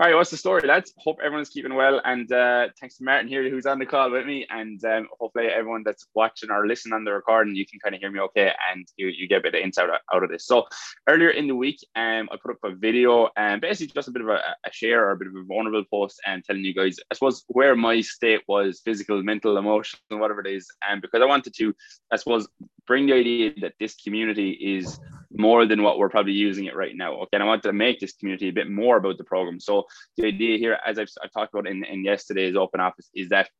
[0.00, 0.94] All right, what's the story, lads?
[0.98, 4.26] Hope everyone's keeping well, and uh, thanks to Martin here who's on the call with
[4.26, 7.96] me, and um, hopefully everyone that's watching or listening on the recording, you can kind
[7.96, 10.46] of hear me okay, and you, you get a bit of insight out of this.
[10.46, 10.68] So
[11.08, 14.12] earlier in the week, um, I put up a video, and um, basically just a
[14.12, 16.74] bit of a, a, share or a bit of a vulnerable post, and telling you
[16.74, 21.22] guys, I suppose, where my state was, physical, mental, emotional, whatever it is, and because
[21.22, 21.74] I wanted to,
[22.12, 22.46] I suppose,
[22.86, 25.00] bring the idea that this community is
[25.32, 27.14] more than what we're probably using it right now.
[27.14, 29.60] Okay, and I want to make this community a bit more about the program.
[29.60, 29.84] So
[30.16, 33.50] the idea here, as I've, I've talked about in, in yesterday's open office, is that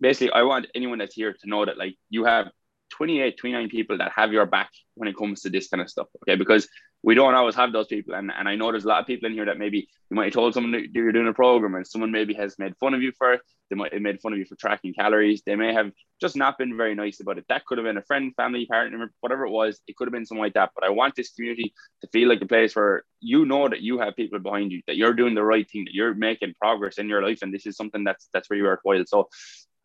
[0.00, 2.48] basically I want anyone that's here to know that like you have
[2.90, 6.08] 28, 29 people that have your back when it comes to this kind of stuff.
[6.22, 6.68] Okay, because
[7.02, 8.14] we don't always have those people.
[8.14, 10.24] And, and I know there's a lot of people in here that maybe you might
[10.24, 13.02] have told someone that you're doing a program and someone maybe has made fun of
[13.02, 13.40] you for it.
[13.70, 15.42] They might have made fun of you for tracking calories.
[15.44, 17.44] They may have just not been very nice about it.
[17.48, 19.80] That could have been a friend, family, partner, whatever it was.
[19.86, 20.70] It could have been something like that.
[20.74, 23.98] But I want this community to feel like a place where you know that you
[23.98, 27.08] have people behind you, that you're doing the right thing, that you're making progress in
[27.08, 27.40] your life.
[27.42, 29.04] And this is something that's that's really worthwhile.
[29.06, 29.28] So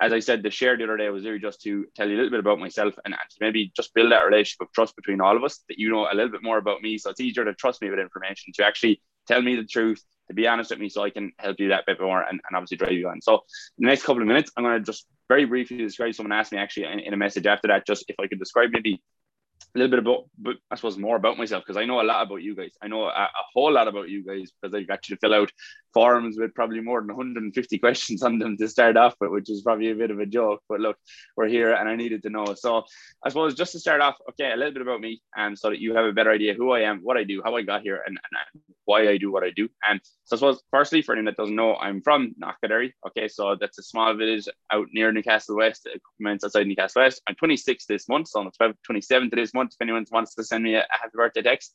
[0.03, 2.17] as I said, the share the other day was really just to tell you a
[2.17, 5.37] little bit about myself and, and maybe just build that relationship of trust between all
[5.37, 6.97] of us that you know a little bit more about me.
[6.97, 10.33] So it's easier to trust me with information, to actually tell me the truth, to
[10.33, 12.77] be honest with me, so I can help you that bit more and, and obviously
[12.77, 13.21] drive you on.
[13.21, 13.43] So
[13.77, 16.13] the next couple of minutes, I'm going to just very briefly describe.
[16.13, 18.71] Someone asked me actually in, in a message after that, just if I could describe
[18.73, 19.01] maybe
[19.75, 22.25] a little bit about, but I suppose more about myself because I know a lot
[22.25, 22.73] about you guys.
[22.81, 25.51] I know a, a, whole lot about you guys because I've actually fill out
[25.93, 29.63] forums with probably more than 150 questions on them to start off with, which is
[29.63, 30.61] probably a bit of a joke.
[30.69, 30.97] But look,
[31.35, 32.53] we're here and I needed to know.
[32.53, 32.83] So
[33.25, 35.69] I suppose just to start off, okay, a little bit about me, and um, so
[35.69, 37.81] that you have a better idea who I am, what I do, how I got
[37.81, 39.69] here, and, and why I do what I do.
[39.87, 42.93] And so I suppose firstly, for anyone that doesn't know, I'm from Knockaderry.
[43.07, 47.01] Okay, so that's a small village out near Newcastle West, a couple minutes outside Newcastle
[47.01, 47.21] West.
[47.27, 49.73] I'm 26 this month, so I'm 27 to this month.
[49.73, 51.73] If anyone wants to send me a, happy birthday text,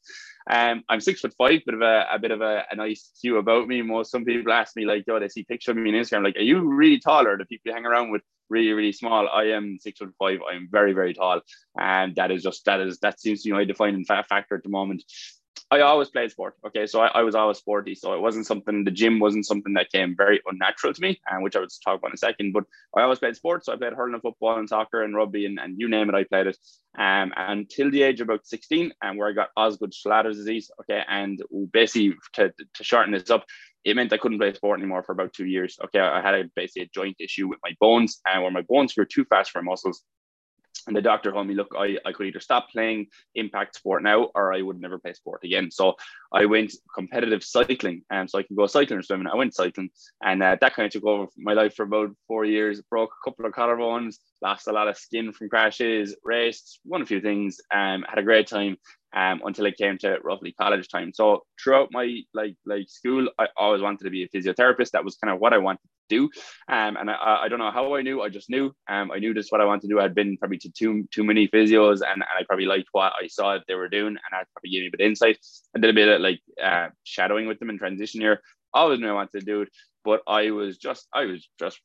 [0.51, 3.39] um, I'm six foot five, bit of a, a bit of a, a nice cue
[3.39, 3.83] about me.
[3.83, 6.37] Most some people ask me like, yo, they see picture of me on Instagram, like,
[6.37, 7.37] are you really taller?
[7.37, 9.29] The people you hang around with really, really small.
[9.29, 10.39] I am six foot five.
[10.51, 11.41] I'm very, very tall,
[11.79, 14.69] and that is just that is that seems to be my defining factor at the
[14.69, 15.05] moment.
[15.71, 16.55] I always played sport.
[16.67, 17.95] Okay, so I, I, was always sporty.
[17.95, 18.85] So it wasn't something.
[18.85, 21.99] The gym wasn't something that came very unnatural to me, and which I would talk
[21.99, 22.53] about in a second.
[22.53, 22.65] But
[22.97, 23.67] I always played sports.
[23.67, 26.15] So I played hurling, and football, and soccer, and rugby, and, and you name it,
[26.15, 26.59] I played it.
[26.99, 30.71] Um, until the age of about sixteen, and where I got Osgood-Schlatter's disease.
[30.83, 31.41] Okay, and
[31.73, 33.45] basically to, to shorten this up,
[33.85, 35.79] it meant I couldn't play sport anymore for about two years.
[35.85, 38.95] Okay, I had a, basically a joint issue with my bones, and where my bones
[38.95, 40.03] grew too fast for my muscles,
[40.89, 44.31] and the doctor told me, look, I, I could either stop playing impact sport now
[44.35, 45.71] or I would never play sport again.
[45.71, 45.97] So
[46.33, 48.03] I went competitive cycling.
[48.11, 49.27] And um, so I can go cycling or swimming.
[49.27, 49.91] I went cycling.
[50.23, 52.81] And uh, that kind of took over my life for about four years.
[52.81, 57.07] Broke a couple of collarbones, lost a lot of skin from crashes, raced, won a
[57.07, 58.79] few things, um, had a great time
[59.15, 61.13] um, until it came to roughly college time.
[61.15, 64.91] So throughout my like like school, I always wanted to be a physiotherapist.
[64.91, 66.25] That was kind of what I wanted to do.
[66.69, 68.23] Um, and I, I don't know how I knew.
[68.23, 68.73] I just knew.
[68.89, 70.01] Um, I knew this what I wanted to do.
[70.01, 73.27] I'd been probably to too too many physios, and, and I probably liked what I
[73.29, 75.39] saw that they were doing, and I probably gave me a bit of insight.
[75.75, 78.43] I did a bit of like uh, shadowing with them in transition year.
[78.75, 79.69] Always knew I wanted to do it,
[80.05, 81.81] but I was just I was just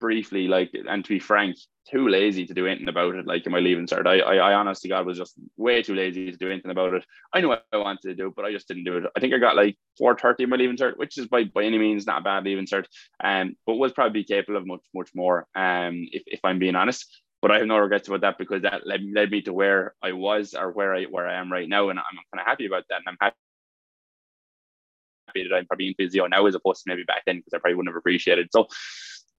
[0.00, 1.56] briefly like and to be frank
[1.90, 4.54] too lazy to do anything about it like in my leaving cert I, I i
[4.54, 7.76] honestly god was just way too lazy to do anything about it i knew i
[7.76, 10.44] wanted to do but i just didn't do it i think i got like 430
[10.44, 12.84] in my leaving cert which is by, by any means not a bad leaving cert
[13.22, 17.06] um but was probably capable of much much more um if, if i'm being honest
[17.40, 20.12] but I have no regrets about that because that led, led me to where I
[20.12, 22.84] was or where I where I am right now, and I'm kind of happy about
[22.90, 23.02] that.
[23.06, 23.36] And I'm happy
[25.48, 27.76] that I'm probably in physio now as opposed to maybe back then because I probably
[27.76, 28.48] wouldn't have appreciated.
[28.52, 28.66] So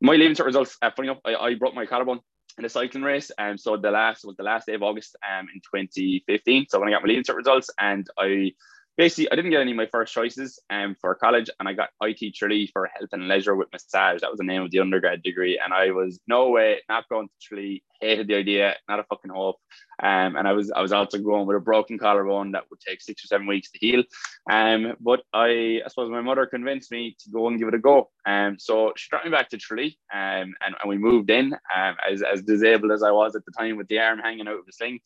[0.01, 2.19] my leaving cert results, uh, funny enough, I, I broke my collarbone
[2.57, 3.31] in a cycling race.
[3.37, 6.67] And um, so the last was the last day of August um, in 2015.
[6.69, 8.51] So when I got my leaving cert results and I
[8.99, 11.91] basically I didn't get any of my first choices um, for college and I got
[12.01, 14.19] IT Tralee for health and leisure with massage.
[14.19, 15.57] That was the name of the undergrad degree.
[15.57, 19.31] And I was no way not going to Tralee, hated the idea, not a fucking
[19.31, 19.55] hope.
[20.03, 23.01] Um, and I was I was also going with a broken collarbone that would take
[23.01, 24.03] six or seven weeks to heal.
[24.51, 27.79] Um, but I, I suppose my mother convinced me to go and give it a
[27.79, 28.09] go.
[28.25, 31.95] Um, so she brought me back to Tralee um, and, and we moved in um,
[32.05, 34.65] as, as disabled as I was at the time with the arm hanging out of
[34.65, 34.99] the sling.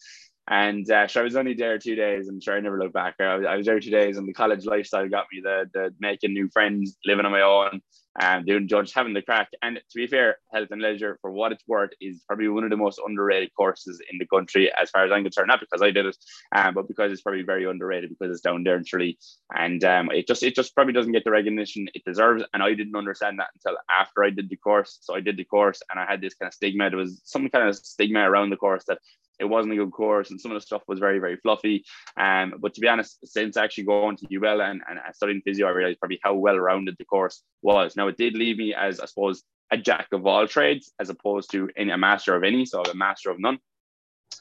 [0.50, 3.16] And uh, I was only there two days, and sure, I never looked back.
[3.20, 5.94] I was, I was there two days, and the college lifestyle got me the the
[6.00, 7.82] making new friends, living on my own,
[8.20, 9.48] and doing just having the crack.
[9.62, 12.72] And to be fair, health and leisure, for what it's worth, is probably one of
[12.72, 15.48] the most underrated courses in the country, as far as I'm concerned.
[15.48, 16.18] Not because I did it,
[16.54, 19.18] um, but because it's probably very underrated because it's down there in Tralee,
[19.56, 22.44] and um, it just it just probably doesn't get the recognition it deserves.
[22.54, 25.00] And I didn't understand that until after I did the course.
[25.02, 26.90] So I did the course, and I had this kind of stigma.
[26.90, 29.00] There was some kind of stigma around the course that
[29.40, 31.84] it wasn't a good course, and some of the stuff was very, very fluffy.
[32.18, 35.72] Um, but to be honest, since actually going to UL and, and studying physio, I
[35.72, 37.96] realized probably how well rounded the course was.
[37.96, 41.52] Now, it did leave me as, I suppose, a jack of all trades as opposed
[41.52, 43.60] to any, a master of any, so a master of none.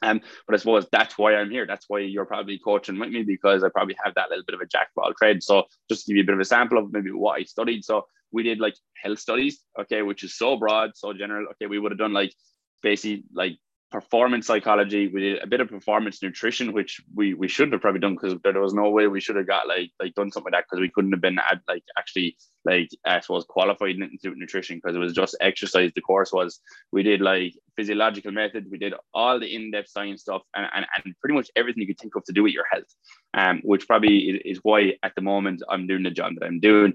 [0.03, 1.67] Um, but I suppose that's why I'm here.
[1.67, 4.61] That's why you're probably coaching with me because I probably have that little bit of
[4.61, 5.47] a jack of all trades.
[5.47, 7.85] So just to give you a bit of a sample of maybe what I studied.
[7.85, 11.47] So we did like health studies, okay, which is so broad, so general.
[11.53, 12.35] Okay, we would have done like
[12.83, 13.59] basically like
[13.93, 15.09] performance psychology.
[15.09, 18.35] We did a bit of performance nutrition, which we we shouldn't have probably done because
[18.43, 20.81] there was no way we should have got like like done something like that because
[20.81, 25.01] we couldn't have been at, like actually like I suppose qualified into nutrition because it
[25.01, 25.93] was just exercise.
[25.95, 26.61] The course was
[26.91, 31.15] we did like physiological methods, we did all the in-depth science stuff, and and, and
[31.21, 32.93] pretty much everything you could think of to do with your health.
[33.35, 36.95] Um, which probably is why at the moment I'm doing the job that I'm doing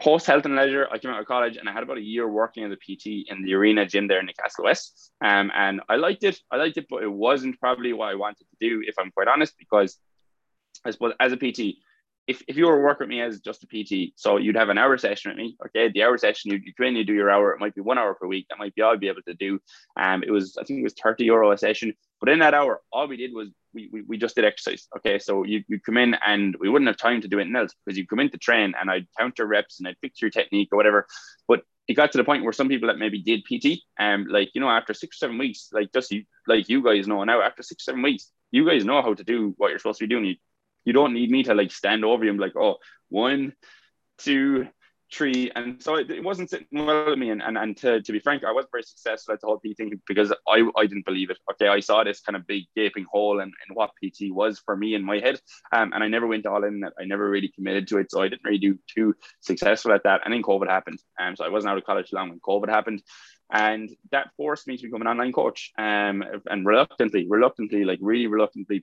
[0.00, 2.28] post health and leisure, I came out of college and I had about a year
[2.28, 5.12] working as a PT in the arena gym there in Newcastle West.
[5.24, 6.38] Um, and I liked it.
[6.50, 9.28] I liked it, but it wasn't probably what I wanted to do, if I'm quite
[9.28, 9.98] honest, because
[10.84, 11.76] I suppose as a PT,
[12.26, 14.78] if, if you were working with me as just a PT, so you'd have an
[14.78, 15.56] hour session with me.
[15.66, 17.52] Okay, the hour session, you, you come in, you do your hour.
[17.52, 18.46] It might be one hour per week.
[18.48, 19.60] That might be all I'd be able to do.
[19.96, 21.94] Um, it was I think it was thirty euro a session.
[22.20, 24.88] But in that hour, all we did was we, we, we just did exercise.
[24.96, 27.74] Okay, so you you come in and we wouldn't have time to do anything else
[27.84, 30.30] because you come in to train and I'd count your reps and I'd fix your
[30.30, 31.06] technique or whatever.
[31.46, 34.50] But it got to the point where some people that maybe did PT, um, like
[34.54, 37.42] you know, after six or seven weeks, like just you, like you guys know now,
[37.42, 40.06] after six or seven weeks, you guys know how to do what you're supposed to
[40.06, 40.24] be doing.
[40.24, 40.36] You
[40.84, 42.76] you don't need me to like stand over you and be like, oh,
[43.08, 43.54] one,
[44.18, 44.68] two,
[45.12, 45.50] three.
[45.54, 47.30] And so it, it wasn't sitting well with me.
[47.30, 49.76] And, and, and to, to be frank, I wasn't very successful at the whole PT
[49.76, 51.38] thing because I, I didn't believe it.
[51.52, 51.68] Okay.
[51.68, 54.94] I saw this kind of big gaping hole in, in what PT was for me
[54.94, 55.40] in my head.
[55.72, 56.94] Um, and I never went all in that.
[56.98, 58.10] I never really committed to it.
[58.10, 60.22] So I didn't really do too successful at that.
[60.24, 60.98] And then COVID happened.
[61.20, 63.02] Um, so I wasn't out of college long when COVID happened
[63.52, 68.26] and that forced me to become an online coach um, and reluctantly reluctantly like really
[68.26, 68.82] reluctantly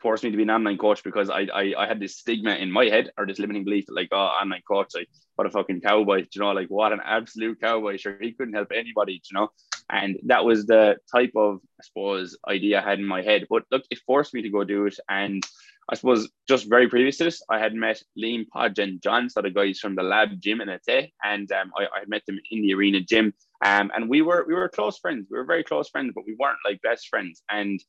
[0.00, 2.70] forced me to be an online coach because I, I I had this stigma in
[2.70, 5.80] my head or this limiting belief that like oh online coach like what a fucking
[5.80, 9.48] cowboy you know like what an absolute cowboy sure he couldn't help anybody you know
[9.90, 13.64] and that was the type of I suppose idea I had in my head but
[13.70, 15.44] look it forced me to go do it and
[15.90, 19.40] I suppose just very previous to this, I had met Liam, Podge, and John, so
[19.40, 22.60] the guys from the lab gym in Athea, and um, I, I met them in
[22.60, 23.32] the arena gym.
[23.64, 25.28] Um, and we were we were close friends.
[25.30, 27.42] We were very close friends, but we weren't like best friends.
[27.50, 27.82] And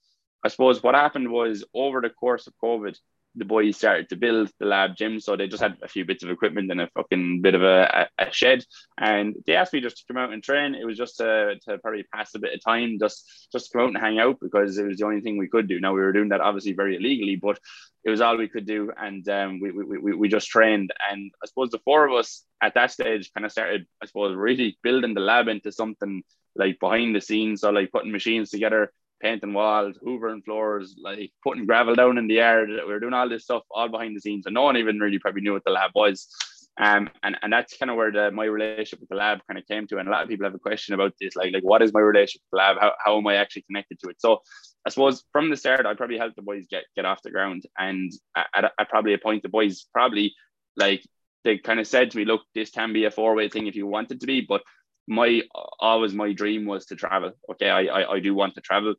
[0.44, 2.98] I suppose what happened was over the course of COVID,
[3.36, 5.20] the boys started to build the lab gym.
[5.20, 8.08] So they just had a few bits of equipment and a fucking bit of a,
[8.18, 8.66] a, shed.
[8.98, 10.76] And they asked me just to come out and train.
[10.76, 13.88] It was just to, to probably pass a bit of time, just just come out
[13.90, 15.80] and hang out because it was the only thing we could do.
[15.80, 17.60] Now we were doing that obviously very illegally, but
[18.04, 18.92] it was all we could do.
[18.98, 20.92] And um, we, we, we, we just trained.
[21.10, 24.36] And I suppose the four of us at that stage kind of started, I suppose,
[24.36, 26.24] really building the lab into something
[26.56, 27.62] like behind the scenes.
[27.62, 28.92] So like putting machines together
[29.22, 32.70] painting walls, hoovering floors, like putting gravel down in the yard.
[32.70, 35.20] We were doing all this stuff all behind the scenes, and no one even really
[35.20, 36.28] probably knew what the lab was.
[36.82, 39.68] Um, and, and that's kind of where the, my relationship with the lab kind of
[39.68, 39.98] came to.
[39.98, 42.00] And a lot of people have a question about this, like, like what is my
[42.00, 42.78] relationship with the lab?
[42.80, 44.22] How, how am I actually connected to it?
[44.22, 44.40] So
[44.86, 47.64] I suppose from the start, I probably helped the boys get, get off the ground.
[47.78, 50.34] And at, at probably a point, the boys probably
[50.78, 51.04] like,
[51.44, 53.76] they kind of said to me, look, this can be a four way thing if
[53.76, 54.62] you want it to be, but
[55.10, 55.42] my
[55.80, 57.32] always my dream was to travel.
[57.52, 58.96] Okay, I, I, I do want to travel.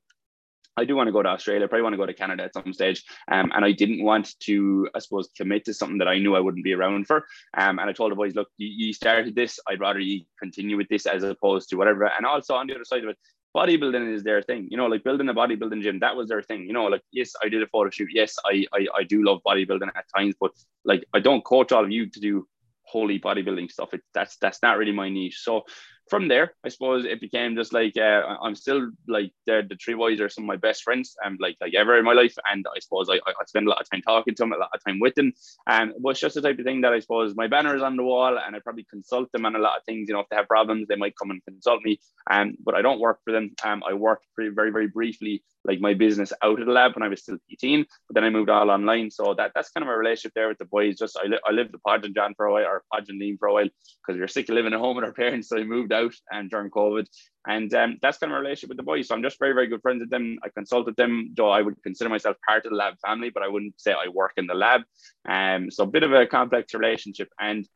[0.76, 1.64] I do want to go to Australia.
[1.64, 3.04] I Probably want to go to Canada at some stage.
[3.30, 6.40] Um, and I didn't want to, I suppose, commit to something that I knew I
[6.40, 7.26] wouldn't be around for.
[7.56, 9.58] Um, and I told the boys, look, you, you started this.
[9.68, 12.04] I'd rather you continue with this as opposed to whatever.
[12.04, 13.18] And also on the other side of it,
[13.54, 14.68] bodybuilding is their thing.
[14.70, 16.66] You know, like building a bodybuilding gym, that was their thing.
[16.66, 18.08] You know, like yes, I did a photo shoot.
[18.12, 20.52] Yes, I I, I do love bodybuilding at times, but
[20.84, 22.46] like I don't coach all of you to do
[22.84, 23.94] holy bodybuilding stuff.
[23.94, 25.40] It, that's that's not really my niche.
[25.42, 25.64] So
[26.10, 29.94] from there, I suppose it became just like uh, I'm still like the the three
[29.94, 32.34] boys are some of my best friends and um, like like ever in my life,
[32.50, 34.70] and I suppose I, I spend a lot of time talking to them, a lot
[34.74, 35.32] of time with them,
[35.66, 37.96] and um, it's just the type of thing that I suppose my banner is on
[37.96, 40.08] the wall, and I probably consult them on a lot of things.
[40.08, 42.00] You know, if they have problems, they might come and consult me,
[42.30, 43.54] um, but I don't work for them.
[43.62, 47.02] Um, I worked pretty very very briefly like my business out of the lab when
[47.02, 49.10] I was still 18, but then I moved all online.
[49.10, 50.98] So that that's kind of my relationship there with the boys.
[50.98, 53.20] Just I, li- I lived with Podge and John for a while, or Podge and
[53.20, 55.48] Liam for a while, because we were sick of living at home with our parents.
[55.48, 55.99] So I moved out
[56.30, 57.06] and during COVID,
[57.46, 59.08] and um, that's kind of my relationship with the boys.
[59.08, 60.38] So I'm just very very good friends with them.
[60.44, 63.48] I consulted them, though I would consider myself part of the lab family, but I
[63.48, 64.82] wouldn't say I work in the lab.
[65.28, 67.66] Um, so a bit of a complex relationship, and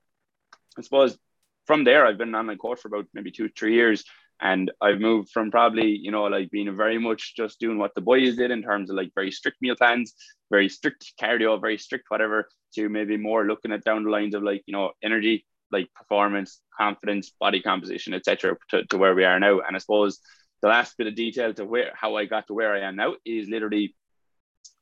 [0.78, 1.18] I suppose
[1.66, 4.04] from there I've been an online coach for about maybe two three years
[4.40, 8.00] and I've moved from probably, you know, like being very much just doing what the
[8.00, 10.14] boys did in terms of like very strict meal plans,
[10.50, 14.42] very strict cardio, very strict whatever, to maybe more looking at down the lines of
[14.42, 18.56] like, you know, energy, like performance, confidence, body composition, etc.
[18.70, 19.60] To, to where we are now.
[19.60, 20.20] And I suppose
[20.62, 23.14] the last bit of detail to where how I got to where I am now
[23.24, 23.94] is literally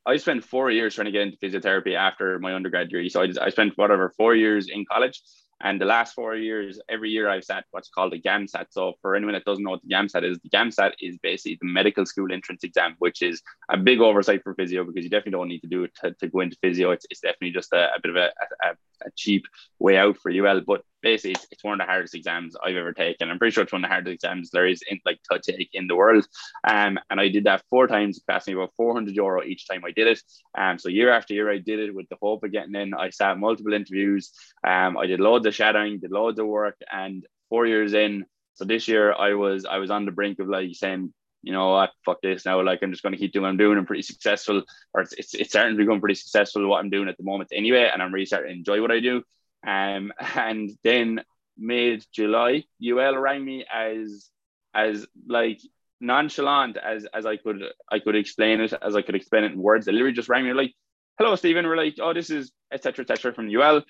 [0.04, 3.08] I spent four years trying to get into physiotherapy after my undergrad degree.
[3.08, 5.22] So I, I spent whatever four years in college
[5.62, 8.66] and the last four years, every year I've sat what's called a GAMSAT.
[8.70, 11.68] So for anyone that doesn't know what the GAMSAT is, the GAMSAT is basically the
[11.68, 15.48] medical school entrance exam, which is a big oversight for physio because you definitely don't
[15.48, 16.90] need to do it to, to go into physio.
[16.90, 18.32] It's, it's definitely just a, a bit of a,
[18.64, 18.70] a,
[19.06, 19.44] a cheap
[19.78, 20.62] way out for UL.
[20.66, 23.30] But basically, it's, it's, one of the hardest exams I've ever taken.
[23.30, 25.70] I'm pretty sure it's one of the hardest exams there is in like to take
[25.72, 26.26] in the world.
[26.66, 28.18] Um, and I did that four times.
[28.18, 30.20] It cost me about 400 euro each time I did it.
[30.56, 32.94] Um, so year after year, I did it with the hope of getting in.
[32.94, 34.32] I sat multiple interviews.
[34.66, 38.26] Um, I did loads of shadowing, did loads of work, and four years in.
[38.54, 41.70] So this year, I was I was on the brink of like saying you know
[41.70, 42.62] what, fuck this now.
[42.62, 43.76] Like I'm just going to keep doing what I'm doing.
[43.76, 44.62] I'm pretty successful,
[44.94, 47.50] or it's, it's, it's starting to become pretty successful what I'm doing at the moment
[47.52, 47.90] anyway.
[47.92, 49.22] And I'm really starting to enjoy what I do.
[49.66, 51.20] Um, and then
[51.58, 54.30] mid July, UL rang me as
[54.74, 55.60] as like
[56.00, 59.58] nonchalant as as I could I could explain it as I could explain it in
[59.58, 59.86] words.
[59.86, 60.74] They literally just rang me like,
[61.18, 63.02] "Hello, Stephen." We're like, "Oh, this is etc.
[63.02, 63.34] etc.
[63.34, 63.82] from UL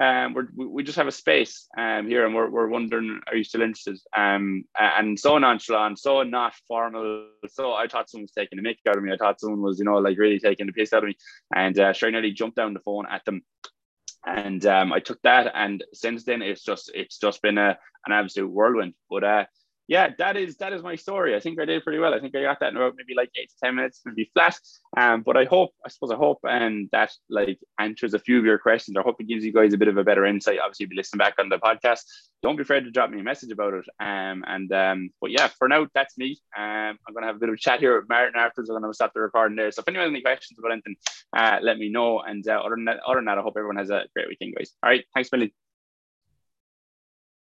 [0.00, 3.44] um, we're, we just have a space um, here and we're, we're wondering, are you
[3.44, 3.98] still interested?
[4.16, 7.26] Um, and so nonchalant, so not formal.
[7.50, 9.12] So I thought someone was taking the mick out of me.
[9.12, 11.16] I thought someone was, you know, like really taking the piss out of me.
[11.54, 13.42] And uh, sure, nearly jumped down the phone at them.
[14.26, 15.52] And um, I took that.
[15.54, 17.76] And since then, it's just, it's just been a,
[18.06, 18.94] an absolute whirlwind.
[19.10, 19.44] But uh,
[19.90, 21.34] yeah, that is that is my story.
[21.34, 22.14] I think I did pretty well.
[22.14, 24.56] I think I got that in about maybe like eight to ten minutes, maybe flat.
[24.96, 28.44] Um, but I hope, I suppose, I hope, and that like answers a few of
[28.44, 28.96] your questions.
[28.96, 30.60] I hope it gives you guys a bit of a better insight.
[30.62, 32.02] Obviously, be listening back on the podcast.
[32.40, 33.84] Don't be afraid to drop me a message about it.
[33.98, 36.40] Um, and um, but yeah, for now, that's me.
[36.56, 38.70] Um, I'm gonna have a bit of a chat here with Martin afterwards.
[38.70, 39.72] I'm gonna stop the recording there.
[39.72, 40.94] So if anyone has any questions about anything,
[41.36, 42.20] uh, let me know.
[42.20, 44.54] And uh, other than that, other than that, I hope everyone has a great weekend,
[44.56, 44.70] guys.
[44.84, 45.52] All right, thanks, Billy.